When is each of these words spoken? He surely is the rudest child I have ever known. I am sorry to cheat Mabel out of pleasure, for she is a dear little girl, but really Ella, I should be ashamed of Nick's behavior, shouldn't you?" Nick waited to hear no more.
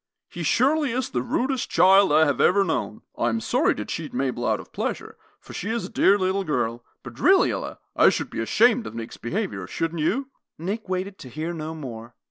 He 0.29 0.41
surely 0.41 0.91
is 0.93 1.11
the 1.11 1.21
rudest 1.21 1.69
child 1.69 2.11
I 2.11 2.25
have 2.25 2.41
ever 2.41 2.63
known. 2.63 3.03
I 3.15 3.29
am 3.29 3.39
sorry 3.39 3.75
to 3.75 3.85
cheat 3.85 4.15
Mabel 4.15 4.47
out 4.47 4.59
of 4.59 4.71
pleasure, 4.73 5.15
for 5.39 5.53
she 5.53 5.69
is 5.69 5.85
a 5.85 5.89
dear 5.89 6.17
little 6.17 6.43
girl, 6.43 6.83
but 7.03 7.19
really 7.19 7.51
Ella, 7.51 7.77
I 7.95 8.09
should 8.09 8.31
be 8.31 8.39
ashamed 8.39 8.87
of 8.87 8.95
Nick's 8.95 9.17
behavior, 9.17 9.67
shouldn't 9.67 10.01
you?" 10.01 10.29
Nick 10.57 10.89
waited 10.89 11.19
to 11.19 11.29
hear 11.29 11.53
no 11.53 11.75
more. 11.75 12.15